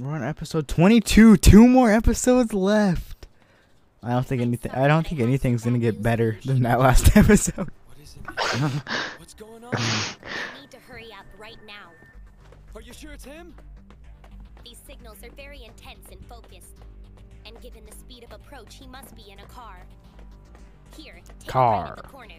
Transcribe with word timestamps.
We're 0.00 0.12
on 0.14 0.22
episode 0.22 0.68
22. 0.68 1.36
Two 1.38 1.66
more 1.66 1.90
episodes 1.90 2.52
left. 2.52 3.26
I 4.02 4.10
don't 4.10 4.24
think 4.26 4.40
anything. 4.42 4.70
I 4.72 4.86
don't 4.86 5.06
think 5.06 5.20
anything's 5.20 5.64
gonna 5.64 5.78
get 5.78 6.02
better 6.02 6.38
than 6.44 6.62
that 6.62 6.78
last 6.78 7.16
episode. 7.16 7.68
What 7.86 7.98
is 8.00 8.14
it? 8.16 8.82
What's 9.18 9.34
going 9.34 9.64
on? 9.64 9.72
We 10.54 10.60
need 10.62 10.70
to 10.70 10.78
hurry 10.78 11.08
up 11.18 11.26
right 11.38 11.56
now. 11.66 11.90
Are 12.74 12.80
you 12.80 12.92
sure 12.92 13.12
it's 13.12 13.24
him? 13.24 13.54
These 14.64 14.78
signals 14.86 15.18
are 15.24 15.30
very 15.36 15.64
intense 15.64 16.06
and 16.12 16.24
focused. 16.26 16.76
And 17.44 17.60
given 17.60 17.84
the 17.86 17.96
speed 17.96 18.24
of 18.24 18.32
approach, 18.32 18.76
he 18.76 18.86
must 18.86 19.16
be 19.16 19.30
in 19.32 19.40
a 19.40 19.46
car. 19.46 19.78
Here, 20.96 21.14
take 21.14 21.24
a 21.26 21.32
right 21.44 21.48
Car. 21.48 21.94
the 21.96 22.08
corner. 22.08 22.34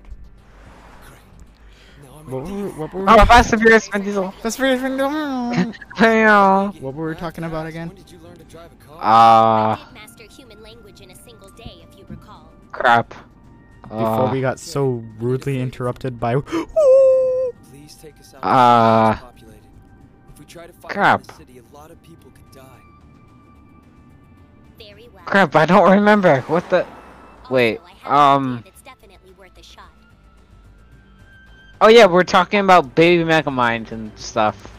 Now 2.04 2.20
I'm 2.20 2.32
What 2.32 2.44
were, 2.44 2.70
what 2.70 2.94
were, 2.94 3.10
Oh, 3.10 3.26
Fast 3.26 3.54
and 3.54 3.62
Furious 3.62 3.88
Vin 3.88 4.04
Diesel. 4.04 4.34
That's 4.44 4.56
very 4.56 4.78
What 6.82 6.94
were 6.94 7.10
we 7.10 7.16
talking 7.16 7.44
about 7.44 7.66
again? 7.68 7.88
When 7.90 7.98
did 7.98 8.12
you 8.12 8.20
learn 8.20 8.36
to 8.38 8.44
drive 8.46 8.72
a 8.72 8.76
car? 8.76 8.98
Uh, 9.02 9.94
master 9.94 10.24
human 10.26 10.62
language 10.62 11.02
in 11.02 11.12
a 11.12 11.16
single 11.16 11.50
day, 11.50 11.86
if 11.90 11.98
you 11.98 12.06
recall. 12.10 12.52
crap. 12.72 13.14
Before 13.84 14.28
Uh, 14.28 14.32
we 14.32 14.42
got 14.42 14.60
so 14.60 15.04
rudely 15.20 15.60
interrupted 15.60 16.20
by. 16.20 16.36
Please 17.72 17.96
take 18.02 18.20
us 18.20 18.34
out. 18.36 18.44
Uh, 18.44 19.28
of 19.28 19.40
the. 19.40 19.46
If 20.34 20.40
we 20.40 20.46
try 20.46 20.68
to 20.68 20.74
fight 20.74 20.92
crap. 20.92 21.24
the 21.24 21.34
city, 21.34 21.60
a 21.60 21.76
lot 21.76 21.90
of 21.90 22.02
people 22.04 22.30
could 22.32 22.52
die. 22.56 22.64
Very 24.78 25.10
well. 25.14 25.24
crap, 25.26 25.56
I 25.56 25.66
don't 25.66 25.90
remember. 25.92 26.42
What 26.42 26.70
the? 26.70 26.86
Wait, 27.50 27.80
I 27.84 27.90
have 27.90 28.12
an 28.12 28.44
um- 28.44 28.64
Oh 31.82 31.88
yeah, 31.88 32.06
we're 32.08 32.24
talking 32.24 32.60
about 32.60 32.94
Baby 32.96 33.24
Megamind 33.24 33.92
and 33.92 34.12
stuff. 34.18 34.76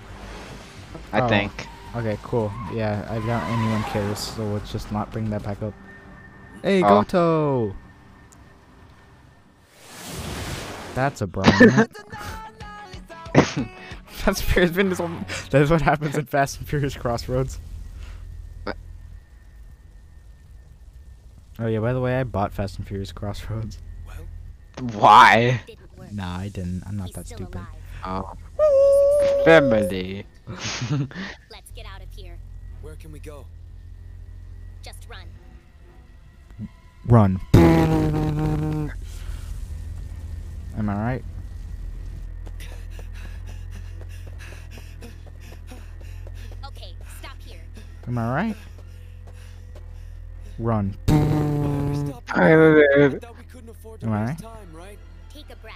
I 1.13 1.21
Oh. 1.23 1.29
think. 1.29 1.67
Okay, 1.97 2.19
cool. 2.23 2.53
Yeah, 2.73 3.07
I 3.11 3.19
doubt 3.27 3.43
anyone 3.51 3.83
cares, 3.85 4.19
so 4.19 4.45
let's 4.53 4.71
just 4.71 4.93
not 4.93 5.11
bring 5.11 5.29
that 5.31 5.43
back 5.43 5.63
up. 5.63 5.75
Hey, 6.63 6.83
Oh. 6.83 6.89
Goto! 7.03 7.75
That's 10.95 11.21
a 11.23 11.27
Brian. 11.27 11.89
Fast 13.35 13.57
and 14.27 14.37
Furious 14.37 14.71
Vin 14.73 14.89
Diesel. 14.91 15.11
That's 15.51 15.71
what 15.71 15.81
happens 15.81 16.17
in 16.19 16.27
Fast 16.27 16.59
and 16.59 16.69
Furious 16.69 16.95
Crossroads. 16.97 17.59
Oh 21.59 21.67
yeah, 21.67 21.81
by 21.81 21.93
the 21.93 22.01
way, 22.01 22.19
I 22.19 22.25
bought 22.25 22.53
Fast 22.53 22.79
and 22.79 22.87
Furious 22.87 23.13
Crossroads. 23.13 23.79
Well, 24.07 24.27
Why? 24.93 25.61
Didn't. 26.11 26.17
Nah, 26.17 26.39
I 26.39 26.49
didn't. 26.49 26.83
I'm 26.87 26.97
not 26.97 27.07
He's 27.07 27.15
that 27.17 27.27
stupid. 27.29 27.55
alive. 27.55 27.67
Oh. 28.05 28.33
Family. 29.45 30.27
Let's 31.51 31.71
get 31.75 31.87
out 31.87 32.03
of 32.03 32.09
here. 32.15 32.37
where 32.83 32.97
can 32.97 33.13
we 33.13 33.19
go? 33.19 33.47
Just 34.83 35.07
run. 35.09 35.27
Run. 37.07 37.41
Am 37.55 38.91
I 40.89 40.95
right? 40.95 41.23
Okay, 46.67 46.95
stop 47.21 47.37
here. 47.45 47.61
Am 48.07 48.19
I 48.19 48.35
right? 48.35 48.57
Run. 50.59 50.95
Stop 51.07 52.23
I- 52.31 52.53
I 52.53 53.09
thought 53.19 53.39
we 53.39 53.45
couldn't 53.45 53.71
afford 53.71 54.01
to 54.01 54.07
Am 54.07 54.13
I 54.13 54.27
waste 54.27 54.45
right? 54.45 54.53
time, 54.55 54.73
right? 54.73 54.99
Take 55.33 55.51
a 55.51 55.57
breath. 55.57 55.75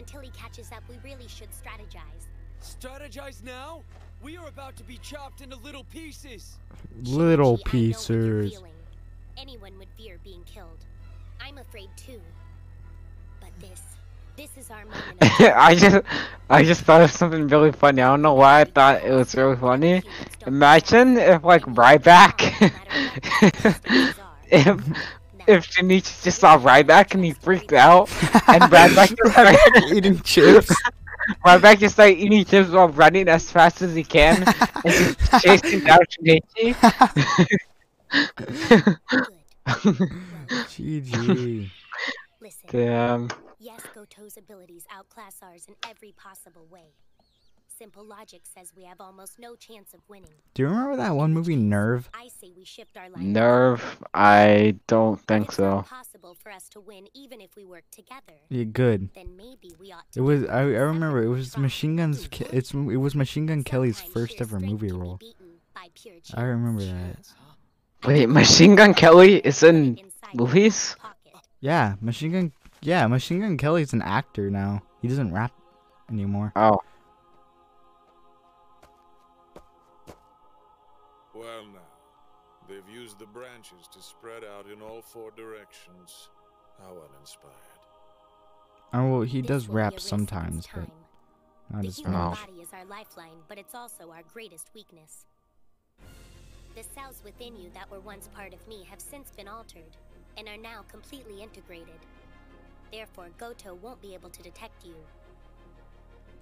Until 0.00 0.22
he 0.22 0.30
catches 0.30 0.72
up, 0.72 0.82
we 0.88 0.96
really 1.04 1.28
should 1.28 1.50
strategize. 1.50 2.28
Strategize 2.62 3.44
now? 3.44 3.82
We 4.22 4.38
are 4.38 4.48
about 4.48 4.74
to 4.76 4.82
be 4.82 4.96
chopped 4.96 5.42
into 5.42 5.56
little 5.56 5.84
pieces. 5.84 6.56
Little 7.02 7.12
Shinichi, 7.12 7.28
I 7.34 7.36
know 7.42 7.50
what 7.50 8.08
you're 8.08 8.42
pieces. 8.42 8.52
feeling. 8.54 8.72
Anyone 9.36 9.78
would 9.78 9.88
fear 9.98 10.16
being 10.24 10.42
killed. 10.44 10.86
I'm 11.38 11.58
afraid 11.58 11.90
too. 11.96 12.20
But 13.40 13.50
this, 13.60 13.82
this 14.38 14.56
is 14.56 14.70
our 14.70 14.86
moment. 14.86 15.18
I 15.20 15.74
just, 15.74 16.02
I 16.48 16.64
just 16.64 16.80
thought 16.80 17.02
of 17.02 17.10
something 17.10 17.48
really 17.48 17.72
funny. 17.72 18.00
I 18.00 18.08
don't 18.08 18.22
know 18.22 18.34
why 18.34 18.62
I 18.62 18.64
thought 18.64 19.04
it 19.04 19.12
was 19.12 19.34
really 19.34 19.56
funny. 19.56 20.02
Imagine 20.46 21.18
if 21.18 21.44
like 21.44 21.64
Ryback, 21.64 22.40
if 24.50 24.80
if 25.46 25.68
Shinichi 25.70 26.22
just 26.22 26.38
saw 26.38 26.58
Ryback 26.58 27.14
and 27.14 27.24
he 27.24 27.32
freaked 27.32 27.72
out, 27.72 28.10
and 28.48 28.62
Ryback 28.64 29.16
just 29.16 29.32
started, 29.32 29.58
eating 29.94 30.20
chips. 30.20 30.74
Ryback 31.46 31.78
just 31.78 31.94
started 31.94 32.18
eating 32.18 32.44
chips 32.44 32.70
while 32.70 32.88
running 32.88 33.28
as 33.28 33.50
fast 33.50 33.82
as 33.82 33.94
he 33.94 34.04
can, 34.04 34.42
and 34.84 34.94
just 34.94 35.18
chasing 35.42 35.80
down 35.80 36.00
Shinichi. 36.10 36.74
Good. 39.16 39.46
Well, 40.50 40.64
GG. 40.64 41.70
listen. 42.40 42.68
Damn. 42.68 43.28
Yes, 43.58 43.80
Goto's 43.94 44.36
abilities 44.36 44.84
outclass 44.90 45.36
ours 45.42 45.66
in 45.68 45.74
every 45.88 46.12
possible 46.12 46.66
way. 46.70 46.94
Simple 47.80 48.04
logic 48.04 48.42
says 48.44 48.74
we 48.76 48.84
have 48.84 49.00
almost 49.00 49.38
no 49.38 49.56
chance 49.56 49.94
of 49.94 50.00
winning. 50.06 50.34
Do 50.52 50.60
you 50.60 50.68
remember 50.68 50.98
that 50.98 51.16
one 51.16 51.32
movie, 51.32 51.56
Nerve? 51.56 52.10
I 52.12 52.28
say 52.28 52.52
we 52.54 52.62
shift 52.62 52.98
our 52.98 53.08
line. 53.08 53.32
Nerve? 53.32 53.82
I 54.12 54.74
don't 54.86 55.18
think 55.22 55.46
it's 55.46 55.56
so. 55.56 55.76
not 55.76 55.88
possible 55.88 56.34
for 56.34 56.52
us 56.52 56.68
to 56.70 56.80
win 56.80 57.06
even 57.14 57.40
if 57.40 57.56
we 57.56 57.64
work 57.64 57.84
together. 57.90 58.34
Yeah, 58.50 58.64
good. 58.64 59.08
Then 59.14 59.34
maybe 59.34 59.74
we 59.80 59.92
ought 59.92 60.04
It 60.14 60.20
was. 60.20 60.44
I, 60.44 60.58
I 60.58 60.64
remember. 60.64 61.22
It 61.22 61.28
was. 61.28 61.56
Machine 61.56 61.96
Gun's. 61.96 62.28
It's. 62.52 62.74
It 62.74 62.98
was 62.98 63.14
Machine 63.14 63.46
Gun 63.46 63.64
Kelly's 63.64 63.98
first 63.98 64.42
ever 64.42 64.60
movie 64.60 64.92
role. 64.92 65.16
beaten 65.16 65.46
by 65.74 65.86
pure 65.94 66.16
I 66.34 66.42
remember 66.42 66.84
that. 66.84 67.16
Wait, 68.04 68.26
Machine 68.28 68.76
Gun 68.76 68.92
Kelly 68.92 69.36
is 69.36 69.62
in 69.62 69.98
movies? 70.34 70.96
Yeah, 71.60 71.94
Machine 72.02 72.32
Gun. 72.32 72.52
Yeah, 72.82 73.06
Machine 73.06 73.40
Gun 73.40 73.56
Kelly's 73.56 73.94
an 73.94 74.02
actor 74.02 74.50
now. 74.50 74.82
He 75.00 75.08
doesn't 75.08 75.32
rap 75.32 75.52
anymore. 76.10 76.52
Oh. 76.56 76.80
Well, 81.40 81.64
now, 81.72 81.80
they've 82.68 82.94
used 82.94 83.18
the 83.18 83.24
branches 83.24 83.88
to 83.92 84.02
spread 84.02 84.44
out 84.44 84.66
in 84.70 84.82
all 84.82 85.00
four 85.00 85.30
directions. 85.30 86.28
How 86.78 86.90
uninspired. 86.90 87.54
Oh 88.92 89.10
well, 89.10 89.20
he 89.22 89.40
This 89.40 89.48
does 89.48 89.68
will 89.68 89.76
be 89.76 89.80
a 89.80 89.84
rap 89.84 90.00
sometimes, 90.00 90.68
but 90.74 90.88
not 91.70 91.82
The 91.82 91.88
as 91.88 91.96
human 91.96 92.12
much. 92.12 92.40
body 92.46 92.60
is 92.60 92.68
our 92.74 92.84
lifeline, 92.84 93.38
but 93.48 93.56
it's 93.56 93.74
also 93.74 94.10
our 94.10 94.22
greatest 94.34 94.68
weakness. 94.74 95.24
The 96.76 96.82
cells 96.94 97.22
within 97.24 97.56
you 97.56 97.70
that 97.72 97.90
were 97.90 98.00
once 98.00 98.28
part 98.34 98.52
of 98.52 98.68
me 98.68 98.84
have 98.90 99.00
since 99.00 99.30
been 99.30 99.48
altered, 99.48 99.96
and 100.36 100.46
are 100.46 100.58
now 100.58 100.84
completely 100.88 101.42
integrated. 101.42 102.00
Therefore, 102.92 103.28
Goto 103.38 103.74
won't 103.76 104.02
be 104.02 104.12
able 104.12 104.30
to 104.30 104.42
detect 104.42 104.84
you. 104.84 104.94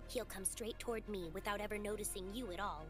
He'll 0.09 0.25
come 0.25 0.45
straight 0.45 0.79
toward 0.81 1.09
me 1.09 1.31
without 1.35 1.61
ever 1.61 1.79
noticing 1.79 2.25
you 2.35 2.51
at 2.53 2.59
all. 2.61 2.85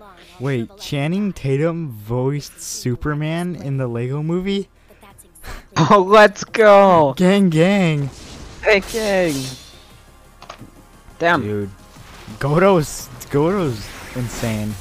Long, 0.00 0.16
I'll 0.38 0.44
Wait, 0.44 0.76
Channing. 0.78 1.32
Tatum 1.32 1.90
voiced 1.90 2.60
Superman 2.60 3.56
in 3.56 3.76
the 3.76 3.86
Lego 3.86 4.22
movie? 4.22 4.68
Exactly 4.90 5.30
Oh, 5.76 6.02
let's 6.02 6.44
go! 6.44 7.14
Gang, 7.16 7.50
gang. 7.50 8.08
Hey, 8.62 8.80
King! 8.80 9.34
Damn. 11.18 11.42
Dude, 11.42 11.70
Goto's 12.38 13.08
Goto's 13.30 13.86
insane. 14.16 14.74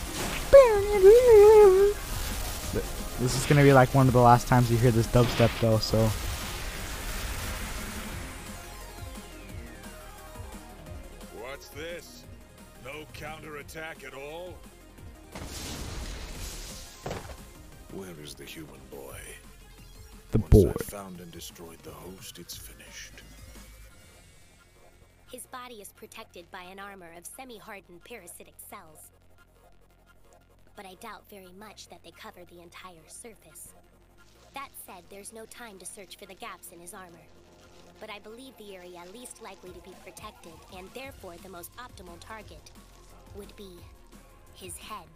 This 3.20 3.38
is 3.38 3.46
gonna 3.46 3.64
be 3.64 3.74
like 3.74 3.94
one 3.94 4.08
of 4.08 4.14
the 4.14 4.22
last 4.22 4.48
times 4.48 4.72
you 4.72 4.78
hear 4.78 4.92
this 4.92 5.08
dubstep 5.08 5.52
though, 5.62 5.78
so 5.78 6.10
counterattack 13.74 14.04
at 14.06 14.14
all? 14.14 14.54
Where 17.94 18.24
is 18.24 18.36
the 18.36 18.46
human 18.46 18.80
boy? 18.92 19.18
the 20.32 20.40
Once 20.40 20.50
boy. 20.52 20.70
I've 20.80 20.86
found 20.88 21.20
and 21.20 21.32
destroyed 21.32 21.78
the 21.84 21.92
host, 21.92 22.40
it's 22.40 22.58
finished. 22.58 23.14
His 25.32 25.46
body 25.48 25.76
is 25.76 25.90
protected 25.90 26.50
by 26.52 26.64
an 26.64 26.80
armor 26.80 27.10
of 27.18 27.26
semi-hardened 27.26 28.04
parasitic 28.04 28.54
cells. 28.70 29.12
But 30.76 30.86
I 30.86 30.96
doubt 30.96 31.24
very 31.30 31.52
much 31.60 31.88
that 31.90 32.04
they 32.04 32.12
cover 32.12 32.42
the 32.50 32.62
entire 32.62 33.08
surface. 33.08 33.74
That 34.56 34.70
said, 34.86 35.04
there's 35.10 35.34
no 35.34 35.46
time 35.46 35.78
to 35.80 35.86
search 35.86 36.18
for 36.18 36.26
the 36.26 36.36
gaps 36.36 36.72
in 36.72 36.80
his 36.80 36.94
armor. 36.94 37.26
But 38.00 38.10
I 38.10 38.20
believe 38.20 38.58
the 38.58 38.76
area 38.76 39.02
least 39.14 39.42
likely 39.42 39.72
to 39.72 39.80
be 39.82 39.96
protected, 40.04 40.54
and 40.76 40.90
therefore 40.94 41.36
the 41.42 41.50
most 41.50 41.72
optimal 41.78 42.20
target, 42.20 42.72
would 43.36 43.56
be 43.56 43.78
his 44.54 44.78
head. 44.78 45.08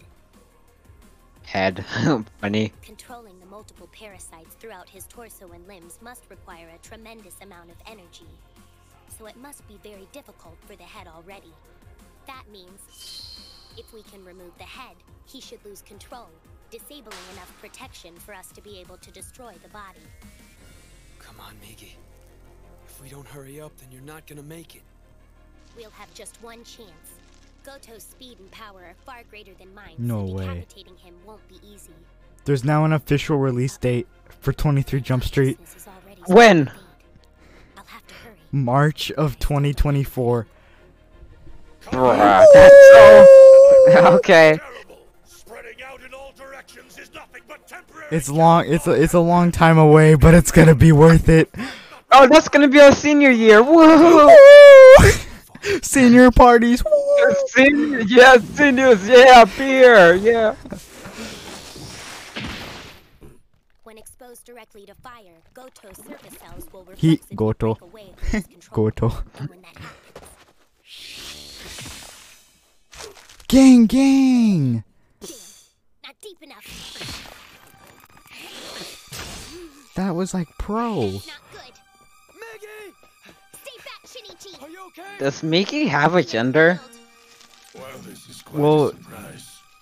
Head. 1.44 1.86
Funny. 2.42 2.74
Controlling 2.82 3.40
the 3.40 3.46
multiple 3.46 3.88
parasites 3.94 4.56
throughout 4.56 4.90
his 4.90 5.06
torso 5.08 5.50
and 5.54 5.66
limbs 5.68 5.98
must 6.02 6.24
require 6.30 6.68
a 6.68 6.86
tremendous 6.86 7.36
amount 7.42 7.70
of 7.70 7.78
energy. 7.86 8.28
So 9.18 9.26
it 9.28 9.38
must 9.38 9.66
be 9.68 9.80
very 9.82 10.08
difficult 10.12 10.58
for 10.66 10.76
the 10.76 10.84
head 10.84 11.08
already. 11.08 11.54
That 12.28 12.44
means, 12.52 13.48
if 13.78 13.94
we 13.94 14.04
can 14.04 14.26
remove 14.26 14.58
the 14.58 14.66
head, 14.66 14.98
he 15.26 15.40
should 15.40 15.64
lose 15.64 15.82
control, 15.82 16.28
disabling 16.70 17.18
enough 17.32 17.54
protection 17.62 18.14
for 18.18 18.34
us 18.34 18.52
to 18.52 18.62
be 18.62 18.80
able 18.80 18.98
to 18.98 19.12
destroy 19.12 19.54
the 19.64 19.70
body. 19.70 20.02
Come 21.20 21.40
on, 21.40 21.54
Miggy. 21.64 21.94
If 22.86 23.02
we 23.02 23.10
don't 23.10 23.28
hurry 23.28 23.62
up, 23.62 23.72
then 23.78 23.90
you're 23.92 24.02
not 24.02 24.28
gonna 24.28 24.44
make 24.44 24.76
it. 24.76 24.84
We'll 25.78 25.92
have 25.92 26.14
just 26.14 26.42
one 26.42 26.64
chance. 26.64 27.20
Goto's 27.68 28.04
speed 28.04 28.40
and 28.40 28.50
power 28.50 28.80
are 28.80 28.96
far 29.06 29.24
greater 29.30 29.52
than 29.60 29.74
mine, 29.76 29.96
No 29.98 30.26
so 30.26 30.34
way. 30.36 30.46
decapitating 30.48 30.96
him 30.98 31.16
won't 31.26 31.46
be 31.50 31.56
easy. 31.68 31.92
There's 32.46 32.64
now 32.64 32.86
an 32.86 32.94
official 32.94 33.38
release 33.38 33.76
date 33.76 34.08
for 34.40 34.54
23 34.54 35.02
Jump 35.02 35.26
Street. 35.26 35.60
Business 35.60 35.82
is 35.82 35.88
already 35.88 36.22
When? 36.28 36.66
starting 36.66 36.66
to 36.66 36.72
fade. 36.72 37.78
I'll 37.78 37.84
have 37.86 38.08
to 38.08 38.14
hurry. 38.14 38.36
March 38.54 39.12
of 39.12 39.38
2024. 39.40 40.48
Bruh, 41.88 42.46
that's 42.54 42.88
so. 43.94 44.16
okay. 44.16 44.58
Spreading 45.26 45.84
out 45.86 46.02
in 46.04 46.14
all 46.14 46.32
directions 46.38 46.98
is 46.98 47.14
nothing 47.14 47.42
but 47.50 47.68
temporary. 47.68 48.08
It's 48.12 48.30
long. 48.30 48.66
It's 48.66 48.88
a, 48.88 48.92
it's 48.92 49.14
a 49.14 49.20
long 49.20 49.52
time 49.52 49.78
away, 49.78 50.16
but 50.16 50.34
it's 50.34 50.52
gonna 50.52 50.76
be 50.76 50.94
worth 50.94 51.28
it. 51.28 51.54
Oh, 52.14 52.28
that's 52.30 52.48
gonna 52.48 52.70
be 52.70 52.80
our 52.80 52.94
senior 52.94 53.30
year. 53.32 53.62
Woo! 53.62 54.30
Senior 55.82 56.32
parties. 56.32 56.82
woo! 56.86 56.92
Senior, 57.48 58.00
yeah, 58.02 58.38
seniors, 58.38 59.08
yeah, 59.08 59.46
beer, 59.58 60.16
yeah. 60.16 60.56
When 63.84 63.98
exposed 63.98 64.46
directly 64.46 64.86
to 64.86 64.94
fire, 64.96 65.34
Goto's 65.54 65.98
surface 65.98 66.38
cells 66.40 66.68
will 66.72 66.86
He- 66.96 67.22
Goto. 67.36 67.76
break 67.76 67.90
away 67.92 68.14
from 68.18 68.38
its 68.40 68.48
control. 68.68 68.90
Goto. 68.92 69.24
And 69.40 69.50
when 69.50 69.62
that 69.62 69.74
Gang, 73.48 73.86
gang. 73.86 74.84
not 76.04 76.16
deep 76.22 76.42
enough. 76.42 76.66
That 79.96 80.12
was 80.16 80.34
like 80.34 80.48
pro. 80.60 80.96
Not 81.06 81.12
good. 81.52 81.74
Miggy! 82.36 82.94
Stay 83.64 83.78
back, 83.86 84.04
Shinichi. 84.06 84.62
Are 84.62 84.70
you 84.70 84.86
okay? 84.88 85.18
Does 85.18 85.42
Miki 85.44 85.88
have 85.88 86.14
a 86.16 86.24
gender? 86.24 86.80
Well, 87.78 87.98
this 88.06 88.30
is 88.30 88.42
quite 88.42 88.62
Well, 88.62 88.88
a. 88.88 88.94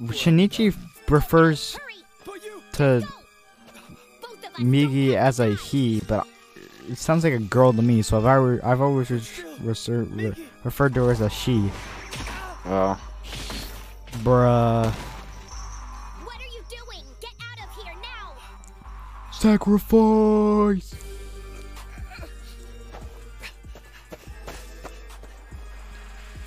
Shinichi 0.04 0.76
prefers 1.06 1.76
Hurry. 1.76 1.94
But 2.26 2.44
you... 2.46 2.62
to 2.74 3.02
Go. 3.02 3.08
Both 4.22 4.46
of 4.46 4.54
us. 4.56 4.60
Migi 4.62 5.16
as 5.16 5.40
a 5.40 5.56
he, 5.56 6.02
but 6.08 6.28
it 6.90 6.98
sounds 6.98 7.24
like 7.24 7.34
a 7.34 7.40
girl 7.40 7.74
to 7.74 7.82
me. 7.82 8.02
So 8.02 8.18
I've 8.18 8.26
always 8.26 8.62
I've 8.62 8.82
always 8.82 9.12
res- 9.12 9.90
re- 9.90 10.34
referred 10.64 10.94
to 10.96 11.06
her 11.06 11.12
as 11.12 11.22
a 11.22 11.30
she. 11.30 11.70
Oh. 12.66 13.00
Bruh. 14.24 14.92
What 16.24 16.42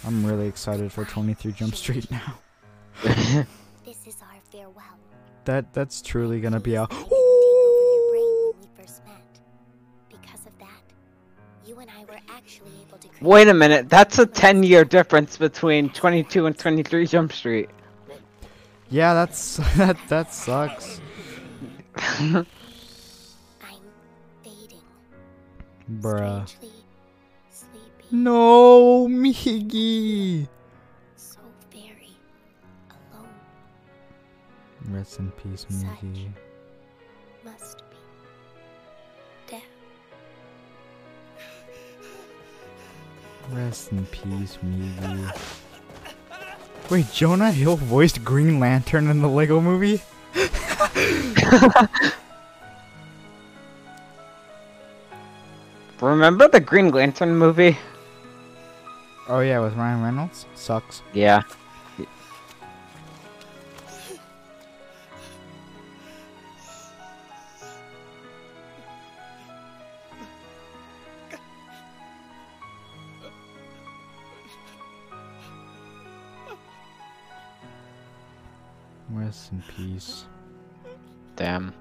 I'm 0.09 0.25
really 0.25 0.49
excited 0.49 0.91
for 0.91 1.05
23 1.05 1.53
Jump 1.53 1.75
Street 1.75 2.11
now. 2.11 2.39
This 3.05 4.07
is 4.07 4.17
our 4.23 4.41
farewell. 4.51 4.83
That 5.45 5.75
that's 5.75 6.01
truly 6.01 6.41
gonna 6.41 6.59
be 6.59 6.77
a. 6.77 6.85
I 6.85 6.87
didn't 6.87 7.03
take 7.03 7.13
over 7.13 7.93
your 7.93 8.11
brain 8.11 8.53
when 8.55 8.61
we 8.63 8.69
first 8.75 9.05
met. 9.05 9.39
Because 10.09 10.47
of 10.47 10.59
that, 10.61 10.83
you 11.67 11.79
and 11.79 11.91
I 11.91 12.05
were 12.05 12.19
actually 12.31 12.71
able 12.89 12.97
to 12.97 13.09
create 13.09 13.23
Wait 13.23 13.49
a 13.49 13.55
minute, 13.55 13.91
that's 13.91 14.19
a 14.19 14.25
10 14.25 14.63
year 14.63 14.83
difference 14.83 15.37
between 15.37 15.91
22 15.91 16.47
and 16.47 16.59
23 16.59 17.07
Jump 17.07 17.31
Street. 17.31 17.69
Yeah, 18.89 19.13
that's 19.13 19.57
that 19.77 19.99
that 20.09 20.33
sucks. 20.33 21.03
I'm 21.99 22.47
fading. 24.43 24.81
Bruh. 26.01 26.51
Strangely 28.09 28.17
sleepy. 28.17 28.25
No, 28.25 29.07
Migi. 29.09 30.49
So 31.17 31.39
very 31.71 32.17
alone. 32.91 33.29
Rest 34.91 35.19
in 35.19 35.31
peace, 35.33 35.67
Migi. 35.71 36.29
Must 37.45 37.79
be. 37.79 37.97
Death. 39.49 39.63
Rest 43.51 43.93
in 43.93 44.07
peace, 44.07 44.59
Migi. 44.65 45.31
Wait, 46.91 47.13
Jonah 47.13 47.53
Hill 47.53 47.77
voiced 47.77 48.25
Green 48.25 48.59
Lantern 48.59 49.09
in 49.09 49.21
the 49.21 49.29
Lego 49.29 49.61
movie? 49.61 50.01
Remember 56.01 56.49
the 56.49 56.61
Green 56.61 56.91
Lantern 56.91 57.37
movie? 57.37 57.77
Oh 59.31 59.41
yeah, 59.41 59.61
with 59.61 59.75
Ryan 59.75 60.03
Reynolds? 60.03 60.47
Sucks. 60.55 61.03
Yeah. 61.13 61.43
Rest 79.11 79.53
in 79.53 79.63
peace. 79.77 80.25
Damn. 81.37 81.75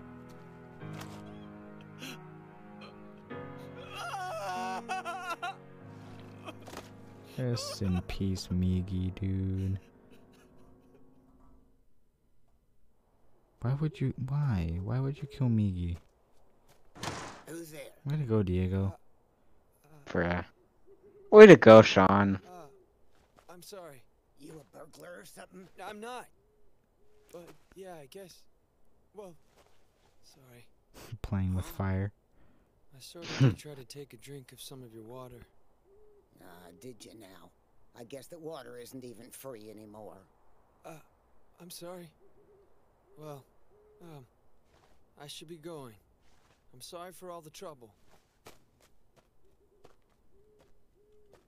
Rest 7.38 7.84
in 7.84 8.02
peace, 8.08 8.48
Migi, 8.52 9.14
dude. 9.14 9.80
Why 13.62 13.74
would 13.76 14.02
you? 14.02 14.14
Why? 14.28 14.80
Why 14.84 15.00
would 15.00 15.18
you 15.20 15.28
kill 15.28 15.48
Migi? 15.48 15.98
Who's 17.48 17.72
there? 17.72 17.82
Way 18.06 18.18
to 18.18 18.24
go, 18.24 18.42
Diego. 18.42 18.96
Bruh. 20.08 20.46
Way 21.32 21.46
to 21.46 21.56
go, 21.56 21.84
Sean. 21.84 22.40
Uh, 22.48 23.54
I'm 23.54 23.62
sorry. 23.62 24.02
You 24.40 24.54
a 24.60 24.78
burglar 24.78 25.20
or 25.20 25.26
something? 25.26 25.68
I'm 25.88 26.00
not. 26.00 26.26
But, 27.32 27.50
yeah, 27.76 27.94
I 28.02 28.08
guess... 28.10 28.42
Well, 29.14 29.36
sorry. 30.24 30.66
Playing 31.22 31.54
with 31.54 31.66
fire. 31.66 32.12
I 32.96 33.00
sort 33.00 33.26
of 33.26 33.40
did 33.40 33.58
try 33.58 33.74
to 33.74 33.86
take 33.86 34.14
a 34.14 34.18
drink 34.18 34.52
of 34.52 34.62
some 34.62 34.82
of 34.82 34.94
your 34.94 35.04
water. 35.04 35.42
Ah, 36.44 36.70
did 36.82 37.04
you 37.04 37.12
now? 37.20 37.52
I 38.00 38.04
guess 38.04 38.28
that 38.28 38.40
water 38.40 38.78
isn't 38.78 39.04
even 39.04 39.30
free 39.32 39.70
anymore. 39.70 40.18
Uh, 40.86 41.00
I'm 41.60 41.70
sorry. 41.72 42.10
Well, 43.18 43.44
um, 44.04 44.26
I 45.20 45.28
should 45.28 45.48
be 45.48 45.58
going. 45.58 45.96
I'm 46.74 46.82
sorry 46.82 47.12
for 47.12 47.32
all 47.32 47.42
the 47.42 47.50
trouble. 47.50 47.90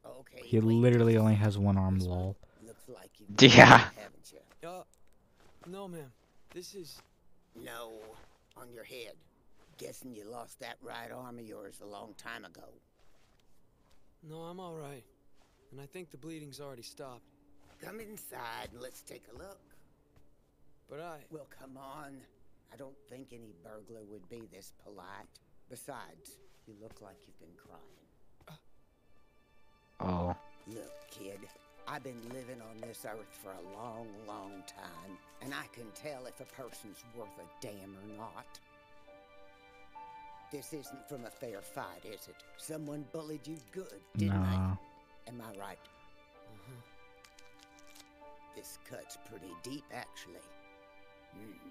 Okay. 0.05 0.41
He 0.43 0.59
literally 0.59 1.17
only 1.17 1.35
has 1.35 1.57
one 1.57 1.77
arm, 1.77 1.99
lol. 1.99 2.35
Looks 2.65 2.89
like 2.89 3.11
you've 3.19 3.41
Yeah. 3.41 3.89
haven't 3.95 4.33
you? 4.33 4.67
Uh, 4.67 4.83
no, 5.67 5.87
ma'am. 5.87 6.11
This 6.53 6.73
is... 6.73 6.99
No, 7.55 7.91
on 8.57 8.71
your 8.71 8.83
head. 8.83 9.13
Guessing 9.77 10.13
you 10.13 10.23
lost 10.25 10.59
that 10.61 10.77
right 10.81 11.11
arm 11.11 11.37
of 11.37 11.45
yours 11.45 11.79
a 11.81 11.85
long 11.85 12.13
time 12.15 12.45
ago. 12.45 12.63
No, 14.27 14.37
I'm 14.37 14.59
alright. 14.59 15.03
And 15.71 15.79
I 15.79 15.85
think 15.85 16.11
the 16.11 16.17
bleeding's 16.17 16.59
already 16.59 16.81
stopped. 16.81 17.23
Come 17.81 17.99
inside 17.99 18.69
and 18.73 18.81
let's 18.81 19.01
take 19.01 19.23
a 19.33 19.37
look. 19.37 19.61
But 20.89 20.99
I... 20.99 21.19
Well, 21.31 21.47
come 21.59 21.77
on. 21.77 22.17
I 22.73 22.75
don't 22.75 22.97
think 23.09 23.27
any 23.31 23.53
burglar 23.63 24.03
would 24.09 24.27
be 24.29 24.47
this 24.51 24.73
polite. 24.83 25.39
Besides, 25.69 26.37
you 26.67 26.73
look 26.81 27.01
like 27.01 27.15
you've 27.25 27.39
been 27.39 27.55
crying. 27.55 28.59
Oh. 30.01 30.35
Look, 30.67 30.93
kid, 31.11 31.39
I've 31.87 32.03
been 32.03 32.21
living 32.29 32.61
on 32.61 32.79
this 32.81 33.05
earth 33.05 33.37
for 33.43 33.51
a 33.51 33.77
long, 33.77 34.07
long 34.27 34.63
time, 34.67 35.17
and 35.41 35.53
I 35.53 35.65
can 35.73 35.85
tell 35.95 36.25
if 36.25 36.39
a 36.39 36.45
person's 36.45 37.03
worth 37.17 37.27
a 37.37 37.65
damn 37.65 37.95
or 37.95 38.17
not. 38.17 38.59
This 40.51 40.73
isn't 40.73 41.07
from 41.07 41.25
a 41.25 41.29
fair 41.29 41.61
fight, 41.61 42.03
is 42.05 42.27
it? 42.27 42.35
Someone 42.57 43.05
bullied 43.13 43.45
you 43.47 43.57
good, 43.71 44.01
didn't 44.17 44.41
Nah. 44.41 44.75
they? 44.75 45.31
Am 45.31 45.41
I 45.41 45.59
right? 45.59 45.77
Uh-huh. 46.47 46.81
This 48.55 48.79
cut's 48.89 49.17
pretty 49.29 49.53
deep, 49.61 49.83
actually. 49.93 50.41
Hmm. 51.33 51.69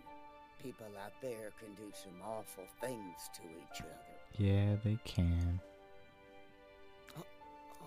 People 0.62 0.86
out 1.04 1.12
there 1.20 1.50
can 1.58 1.74
do 1.74 1.90
some 1.92 2.20
awful 2.24 2.64
things 2.80 3.28
to 3.34 3.42
each 3.42 3.80
other. 3.80 4.16
Yeah, 4.38 4.76
they 4.84 4.98
can. 5.04 5.60
Uh, 7.16 7.20
uh, 7.20 7.84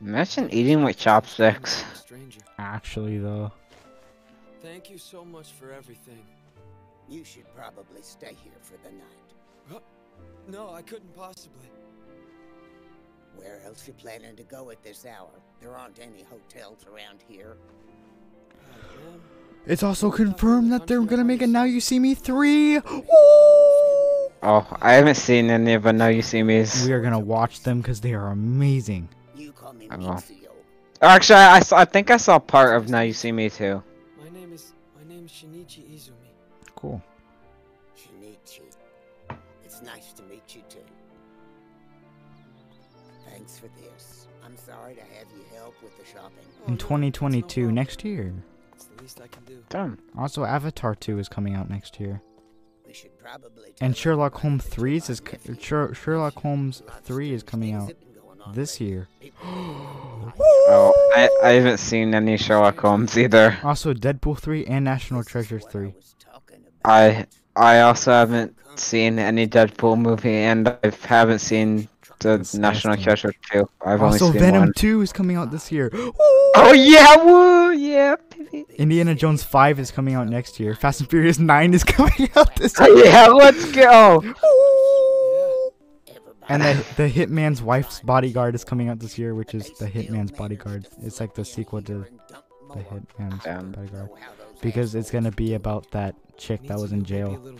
Imagine 0.00 0.50
eating 0.52 0.82
with 0.84 0.98
chopsticks. 0.98 1.84
I'm 2.64 2.76
a 2.76 2.80
stranger. 2.84 3.10
Actually, 3.14 3.18
though. 3.18 3.52
Thank 4.62 4.90
you 4.90 4.98
so 4.98 5.24
much 5.24 5.52
for 5.52 5.70
everything. 5.72 6.24
You 7.08 7.24
should 7.24 7.46
probably 7.54 8.02
stay 8.02 8.34
here 8.42 8.58
for 8.60 8.76
the 8.82 8.90
night. 8.90 9.82
No, 10.48 10.72
I 10.72 10.82
couldn't 10.82 11.14
possibly. 11.14 11.70
Where 13.36 13.60
else 13.66 13.84
are 13.84 13.88
you 13.88 13.94
planning 13.94 14.36
to 14.36 14.42
go 14.44 14.70
at 14.70 14.82
this 14.82 15.04
hour? 15.04 15.30
There 15.60 15.76
aren't 15.76 15.98
any 16.00 16.22
hotels 16.22 16.86
around 16.86 17.22
here. 17.28 17.56
It's 19.66 19.82
also 19.82 20.10
confirmed 20.10 20.70
that 20.72 20.86
they're 20.86 21.02
gonna 21.02 21.24
make 21.24 21.42
a 21.42 21.46
Now 21.46 21.64
You 21.64 21.80
See 21.80 21.98
Me 21.98 22.14
3! 22.14 22.76
Ooh! 22.76 22.82
Oh, 24.42 24.66
I 24.80 24.92
haven't 24.92 25.16
seen 25.16 25.50
any 25.50 25.72
of 25.72 25.84
the 25.84 25.92
Now 25.92 26.08
You 26.08 26.22
See 26.22 26.42
Me's. 26.42 26.86
We 26.86 26.92
are 26.92 27.00
gonna 27.00 27.18
watch 27.18 27.62
them 27.62 27.80
because 27.80 28.00
they 28.00 28.12
are 28.14 28.28
amazing. 28.28 29.08
You 29.34 29.52
call 29.52 29.72
me 29.72 29.88
I 29.90 29.96
will. 29.96 30.08
Mizio. 30.08 30.43
Actually, 31.00 31.36
I, 31.40 31.60
saw, 31.60 31.78
I 31.78 31.84
think 31.84 32.10
I 32.10 32.16
saw 32.16 32.38
part 32.38 32.76
of 32.76 32.88
Now 32.88 33.00
You 33.00 33.12
See 33.12 33.32
Me 33.32 33.50
too. 33.50 33.82
my 34.22 34.28
name 34.30 34.52
is 34.52 34.72
my 34.96 35.06
name 35.12 35.26
is 35.26 35.30
Shinichi 35.32 35.82
Izumi. 35.94 36.32
Cool. 36.76 37.02
Shinichi. 37.96 38.62
It's 39.64 39.82
nice 39.82 40.12
to 40.14 40.22
meet 40.24 40.54
you 40.54 40.62
too. 40.68 40.78
Thanks 43.28 43.58
for 43.58 43.66
this. 43.82 44.28
I'm 44.44 44.56
sorry 44.56 44.94
to 44.94 45.00
have 45.00 45.26
you 45.36 45.44
help 45.56 45.74
with 45.82 45.96
the 45.98 46.04
shopping. 46.04 46.46
Oh, 46.62 46.68
In 46.68 46.74
no, 46.74 46.74
no 46.74 46.76
2022, 46.78 47.72
next 47.72 48.04
year. 48.04 48.32
It's 48.74 48.84
the 48.86 49.02
least 49.02 49.20
I 49.22 49.26
can 49.26 49.42
do. 49.44 49.62
Damn. 49.68 49.98
Also, 50.16 50.44
Avatar 50.44 50.94
2 50.94 51.18
is 51.18 51.28
coming 51.28 51.54
out 51.54 51.68
next 51.70 51.98
year. 51.98 52.22
We 52.86 52.92
should 52.92 53.18
probably 53.18 53.74
And 53.80 53.96
Sherlock 53.96 54.34
Holmes 54.36 54.64
3 54.64 54.92
you're 54.92 54.98
is 54.98 55.22
my 55.22 55.30
c- 55.30 55.36
nephew. 55.48 55.56
Sher- 55.60 55.94
Sherlock 55.94 56.34
Holmes 56.36 56.82
3 57.02 57.32
is 57.32 57.42
coming 57.42 57.72
out 57.74 57.88
have 57.88 58.00
been 58.00 58.12
going 58.22 58.40
on 58.42 58.54
this 58.54 58.80
lately. 58.80 58.94
year. 58.94 59.08
People 60.66 60.92
don't 60.92 60.94
Oh, 60.96 61.12
I, 61.42 61.48
I 61.48 61.52
haven't 61.52 61.78
seen 61.78 62.14
any 62.14 62.36
Sherlock 62.36 62.78
Holmes 62.80 63.16
either. 63.18 63.56
Also, 63.62 63.92
Deadpool 63.94 64.38
3 64.38 64.66
and 64.66 64.84
National 64.84 65.20
This 65.20 65.28
Treasure 65.32 65.56
what 65.58 65.68
I 65.68 65.70
3. 65.72 65.86
was 65.88 66.14
talking 66.18 66.56
about. 66.82 66.90
I 66.92 67.26
I 67.56 67.80
also 67.82 68.10
haven't 68.12 68.56
seen 68.76 69.18
any 69.18 69.46
Deadpool 69.46 69.98
movie, 70.00 70.34
and 70.34 70.68
I 70.68 70.78
haven't 71.04 71.38
seen 71.40 71.88
the 72.20 72.38
National 72.54 72.96
Disgusting. 72.96 73.02
Treasure 73.02 73.34
2. 73.52 73.68
I've 73.84 74.02
Also, 74.02 74.26
only 74.26 74.38
seen 74.38 74.40
Venom 74.46 74.62
one. 74.62 74.72
2 74.76 75.00
is 75.02 75.12
coming 75.12 75.36
out 75.36 75.50
this 75.50 75.70
year. 75.70 75.90
Oh 76.56 76.72
yeah, 76.72 77.16
woo, 77.16 77.72
yeah. 77.72 78.14
Indiana 78.76 79.16
Jones 79.16 79.42
5 79.42 79.80
is 79.80 79.90
coming 79.90 80.14
out 80.14 80.28
next 80.28 80.60
year. 80.60 80.76
Fast 80.76 81.00
and 81.00 81.10
Furious 81.10 81.40
9 81.40 81.74
is 81.74 81.82
coming 81.96 82.28
out 82.36 82.54
this 82.54 82.74
Oh, 82.80 82.86
year. 82.86 83.06
yeah, 83.06 83.26
let's 83.26 83.72
go. 83.72 84.22
And 86.48 86.62
the, 86.62 86.74
the 86.96 87.08
Hitman's 87.08 87.62
Wife's 87.62 88.00
Bodyguard 88.00 88.54
is 88.54 88.64
coming 88.64 88.88
out 88.88 88.98
this 88.98 89.18
year, 89.18 89.34
which 89.34 89.54
is 89.54 89.70
the 89.78 89.86
Hitman's 89.86 90.32
Bodyguard. 90.32 90.88
It's 91.02 91.20
like 91.20 91.34
the 91.34 91.44
sequel 91.44 91.82
to 91.82 92.06
the 92.72 92.80
Hitman's 92.80 93.44
Damn. 93.44 93.72
Bodyguard. 93.72 94.10
Because 94.60 94.94
it's 94.94 95.10
gonna 95.10 95.32
be 95.32 95.54
about 95.54 95.90
that 95.90 96.14
chick 96.36 96.62
that 96.68 96.78
was 96.78 96.92
in 96.92 97.00
Needs 97.00 97.08
to 97.08 97.14
be 97.14 97.20
a 97.20 97.26
jail. 97.26 97.58